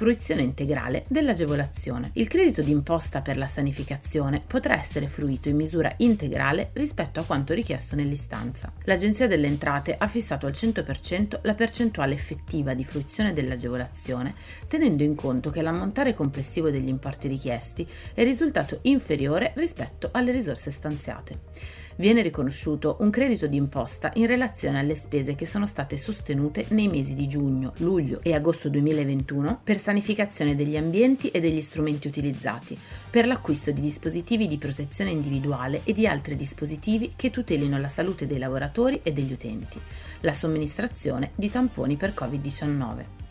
[0.00, 2.12] fruizione integrale dell'agevolazione.
[2.14, 7.52] Il credito d'imposta per la sanificazione potrà essere fruito in misura integrale rispetto a quanto
[7.52, 8.72] richiesto nell'istanza.
[8.84, 14.32] L'Agenzia delle Entrate ha fissato al 100% la percentuale effettiva di fruizione dell'agevolazione,
[14.68, 20.70] tenendo in conto che l'ammontare complessivo degli importi richiesti è risultato inferiore rispetto alle risorse
[20.70, 26.88] stanziate viene riconosciuto un credito d'imposta in relazione alle spese che sono state sostenute nei
[26.88, 32.78] mesi di giugno, luglio e agosto 2021 per sanificazione degli ambienti e degli strumenti utilizzati,
[33.10, 38.26] per l'acquisto di dispositivi di protezione individuale e di altri dispositivi che tutelino la salute
[38.26, 39.80] dei lavoratori e degli utenti,
[40.20, 43.29] la somministrazione di tamponi per Covid-19.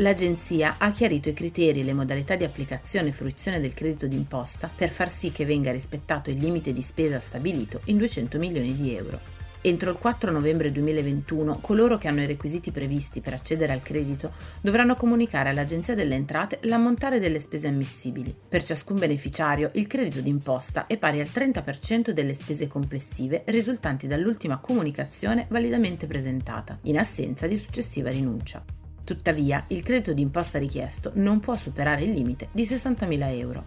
[0.00, 4.70] L'Agenzia ha chiarito i criteri e le modalità di applicazione e fruizione del credito d'imposta
[4.72, 8.94] per far sì che venga rispettato il limite di spesa stabilito in 200 milioni di
[8.94, 9.18] euro.
[9.60, 14.30] Entro il 4 novembre 2021 coloro che hanno i requisiti previsti per accedere al credito
[14.60, 18.32] dovranno comunicare all'Agenzia delle Entrate l'ammontare delle spese ammissibili.
[18.48, 24.58] Per ciascun beneficiario il credito d'imposta è pari al 30% delle spese complessive risultanti dall'ultima
[24.58, 28.64] comunicazione validamente presentata, in assenza di successiva rinuncia.
[29.08, 33.64] Tuttavia, il credito d'imposta richiesto non può superare il limite di 60.000 euro.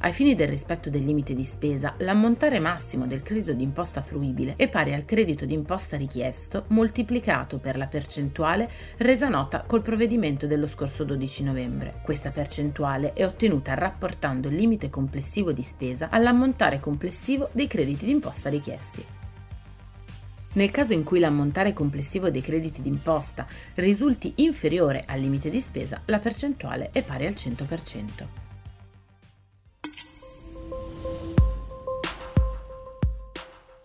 [0.00, 4.68] Ai fini del rispetto del limite di spesa, l'ammontare massimo del credito d'imposta fruibile è
[4.68, 11.04] pari al credito d'imposta richiesto moltiplicato per la percentuale resa nota col provvedimento dello scorso
[11.04, 11.94] 12 novembre.
[12.02, 18.50] Questa percentuale è ottenuta rapportando il limite complessivo di spesa all'ammontare complessivo dei crediti d'imposta
[18.50, 19.15] richiesti.
[20.56, 26.00] Nel caso in cui l'ammontare complessivo dei crediti d'imposta risulti inferiore al limite di spesa,
[26.06, 28.26] la percentuale è pari al 100%.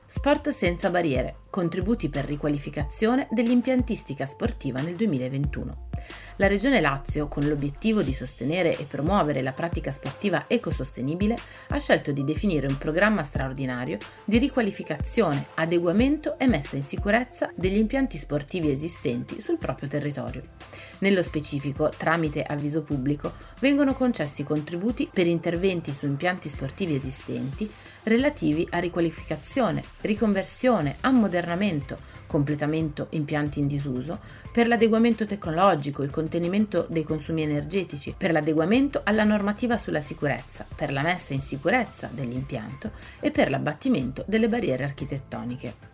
[0.05, 5.89] Sport senza barriere, contributi per riqualificazione dell'impiantistica sportiva nel 2021
[6.37, 11.37] la Regione Lazio, con l'obiettivo di sostenere e promuovere la pratica sportiva ecosostenibile,
[11.67, 17.77] ha scelto di definire un programma straordinario di riqualificazione, adeguamento e messa in sicurezza degli
[17.77, 20.43] impianti sportivi esistenti sul proprio territorio.
[20.99, 27.69] Nello specifico, tramite avviso pubblico, vengono concessi contributi per interventi su impianti sportivi esistenti
[28.03, 34.19] relativi a riqualificazione, riconversione, ammodernamento, completamento impianti in disuso,
[34.53, 40.91] per l'adeguamento tecnologico, il contenimento dei consumi energetici, per l'adeguamento alla normativa sulla sicurezza, per
[40.91, 45.90] la messa in sicurezza dell'impianto e per l'abbattimento delle barriere architettoniche.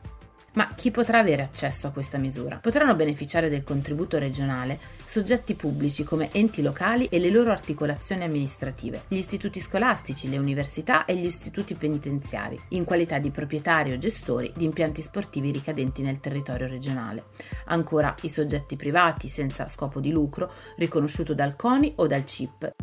[0.57, 2.57] Ma chi potrà avere accesso a questa misura?
[2.57, 9.03] Potranno beneficiare del contributo regionale soggetti pubblici come enti locali e le loro articolazioni amministrative,
[9.07, 14.51] gli istituti scolastici, le università e gli istituti penitenziari, in qualità di proprietari o gestori
[14.55, 17.25] di impianti sportivi ricadenti nel territorio regionale.
[17.65, 22.73] Ancora i soggetti privati senza scopo di lucro, riconosciuto dal CONI o dal CIP,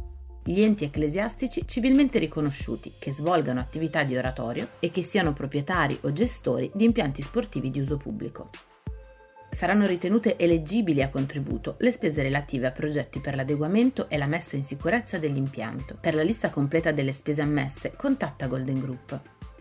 [0.46, 6.12] gli enti ecclesiastici civilmente riconosciuti che svolgano attività di oratorio e che siano proprietari o
[6.12, 8.50] gestori di impianti sportivi di uso pubblico.
[9.50, 14.56] Saranno ritenute eleggibili a contributo le spese relative a progetti per l'adeguamento e la messa
[14.56, 15.96] in sicurezza dell'impianto.
[15.98, 19.20] Per la lista completa delle spese ammesse, contatta Golden Group.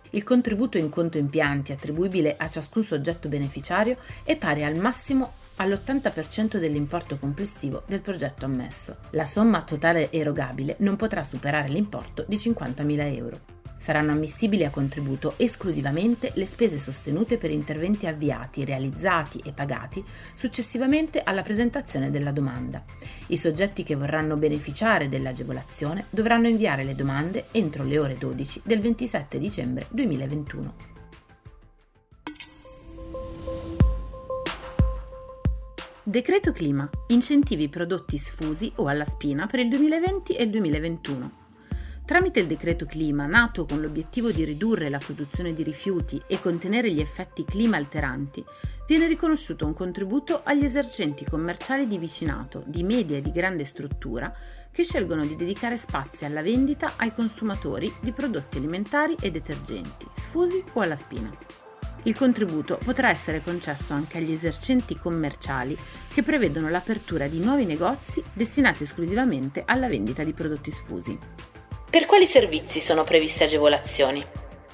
[0.09, 6.57] Il contributo in conto impianti attribuibile a ciascun soggetto beneficiario è pari al massimo all'80%
[6.57, 8.97] dell'importo complessivo del progetto ammesso.
[9.11, 13.39] La somma totale erogabile non potrà superare l'importo di 50.000 euro.
[13.83, 20.01] Saranno ammissibili a contributo esclusivamente le spese sostenute per interventi avviati, realizzati e pagati
[20.35, 22.81] successivamente alla presentazione della domanda.
[23.27, 28.79] I soggetti che vorranno beneficiare dell'agevolazione dovranno inviare le domande entro le ore 12 del
[28.79, 30.92] 27 dicembre 2021.
[36.05, 36.89] Decreto Clima.
[37.07, 41.31] Incentivi prodotti sfusi o alla spina per il 2020 e il 2021.
[42.03, 46.91] Tramite il decreto clima, nato con l'obiettivo di ridurre la produzione di rifiuti e contenere
[46.91, 48.43] gli effetti clima alteranti,
[48.85, 54.35] viene riconosciuto un contributo agli esercenti commerciali di vicinato, di media e di grande struttura,
[54.73, 60.61] che scelgono di dedicare spazi alla vendita ai consumatori di prodotti alimentari e detergenti, sfusi
[60.73, 61.62] o alla spina.
[62.03, 65.77] Il contributo potrà essere concesso anche agli esercenti commerciali
[66.13, 71.17] che prevedono l'apertura di nuovi negozi destinati esclusivamente alla vendita di prodotti sfusi.
[71.89, 74.25] Per quali servizi sono previste agevolazioni?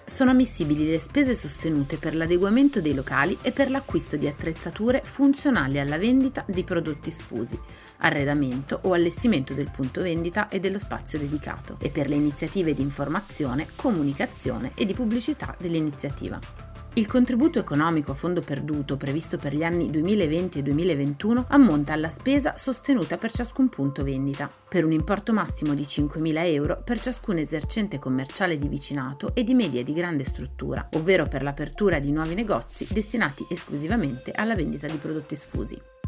[0.06, 5.80] Sono ammissibili le spese sostenute per l'adeguamento dei locali e per l'acquisto di attrezzature funzionali
[5.80, 7.60] alla vendita di prodotti sfusi,
[7.98, 12.82] arredamento o allestimento del punto vendita e dello spazio dedicato, e per le iniziative di
[12.82, 16.69] informazione, comunicazione e di pubblicità dell'iniziativa.
[16.96, 22.10] Il contributo economico a fondo perduto previsto per gli anni 2020 e 2021 ammonta alla
[22.10, 27.38] spesa sostenuta per ciascun punto vendita, per un importo massimo di 5.000 euro per ciascun
[27.38, 32.34] esercente commerciale di vicinato e di media di grande struttura, ovvero per l'apertura di nuovi
[32.34, 35.99] negozi destinati esclusivamente alla vendita di prodotti sfusi.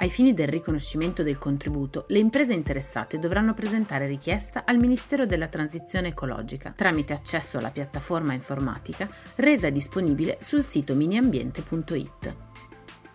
[0.00, 5.48] Ai fini del riconoscimento del contributo, le imprese interessate dovranno presentare richiesta al Ministero della
[5.48, 12.36] Transizione Ecologica tramite accesso alla piattaforma informatica resa disponibile sul sito miniambiente.it.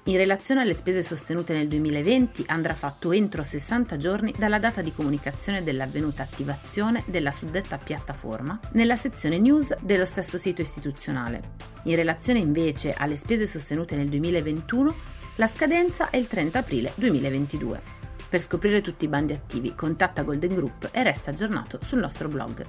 [0.05, 4.91] In relazione alle spese sostenute nel 2020 andrà fatto entro 60 giorni dalla data di
[4.91, 11.51] comunicazione dell'avvenuta attivazione della suddetta piattaforma nella sezione news dello stesso sito istituzionale.
[11.83, 17.81] In relazione invece alle spese sostenute nel 2021 la scadenza è il 30 aprile 2022.
[18.29, 22.63] Per scoprire tutti i bandi attivi, contatta Golden Group e resta aggiornato sul nostro blog.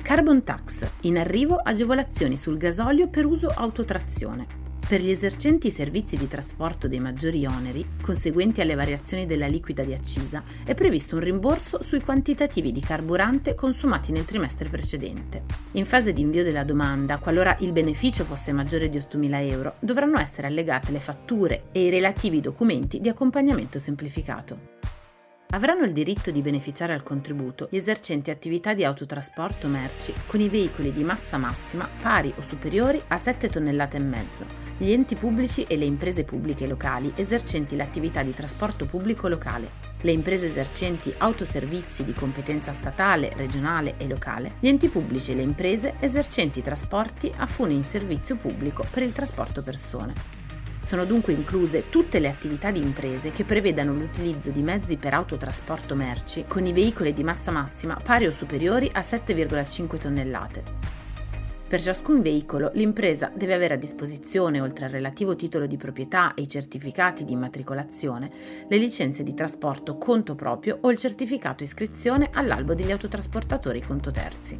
[0.00, 0.88] Carbon Tax.
[1.02, 4.67] In arrivo agevolazioni sul gasolio per uso autotrazione.
[4.88, 9.92] Per gli esercenti servizi di trasporto dei maggiori oneri, conseguenti alle variazioni della liquida di
[9.92, 15.42] accisa, è previsto un rimborso sui quantitativi di carburante consumati nel trimestre precedente.
[15.72, 20.18] In fase di invio della domanda, qualora il beneficio fosse maggiore di 8.000 euro, dovranno
[20.18, 24.77] essere allegate le fatture e i relativi documenti di accompagnamento semplificato.
[25.50, 30.50] Avranno il diritto di beneficiare al contributo gli esercenti attività di autotrasporto merci con i
[30.50, 34.44] veicoli di massa massima pari o superiori a 7 tonnellate e mezzo,
[34.76, 39.70] gli enti pubblici e le imprese pubbliche locali esercenti l'attività di trasporto pubblico locale,
[40.02, 45.42] le imprese esercenti autoservizi di competenza statale, regionale e locale, gli enti pubblici e le
[45.42, 50.37] imprese esercenti trasporti a fune in servizio pubblico per il trasporto persone.
[50.88, 55.94] Sono dunque incluse tutte le attività di imprese che prevedano l'utilizzo di mezzi per autotrasporto
[55.94, 60.62] merci con i veicoli di massa massima pari o superiori a 7,5 tonnellate.
[61.68, 66.40] Per ciascun veicolo l'impresa deve avere a disposizione, oltre al relativo titolo di proprietà e
[66.40, 68.30] i certificati di immatricolazione,
[68.66, 74.58] le licenze di trasporto conto proprio o il certificato iscrizione all'albo degli autotrasportatori conto terzi.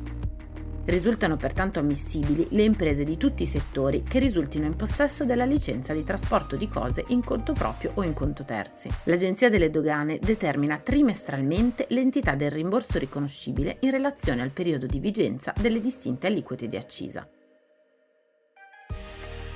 [0.88, 5.92] Risultano pertanto ammissibili le imprese di tutti i settori che risultino in possesso della licenza
[5.92, 8.88] di trasporto di cose in conto proprio o in conto terzi.
[9.04, 15.52] L'Agenzia delle Dogane determina trimestralmente l'entità del rimborso riconoscibile in relazione al periodo di vigenza
[15.60, 17.28] delle distinte aliquote di accisa.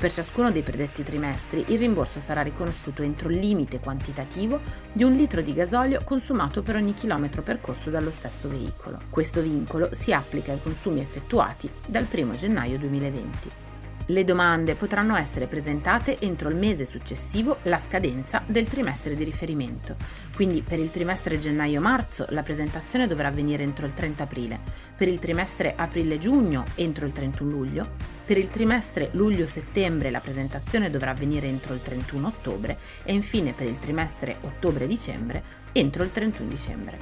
[0.03, 4.59] Per ciascuno dei predetti trimestri il rimborso sarà riconosciuto entro il limite quantitativo
[4.93, 8.99] di un litro di gasolio consumato per ogni chilometro percorso dallo stesso veicolo.
[9.09, 13.62] Questo vincolo si applica ai consumi effettuati dal 1 gennaio 2020.
[14.07, 19.95] Le domande potranno essere presentate entro il mese successivo alla scadenza del trimestre di riferimento.
[20.35, 24.61] Quindi per il trimestre gennaio-marzo la presentazione dovrà avvenire entro il 30 aprile,
[24.97, 27.89] per il trimestre aprile-giugno entro il 31 luglio,
[28.25, 33.69] per il trimestre luglio-settembre la presentazione dovrà avvenire entro il 31 ottobre e infine per
[33.69, 36.99] il trimestre ottobre-dicembre entro il 31 dicembre.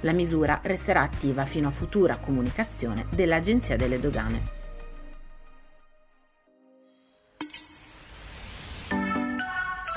[0.00, 4.57] La misura resterà attiva fino a futura comunicazione dell'Agenzia delle Dogane.